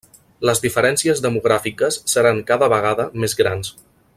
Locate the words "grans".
3.43-3.75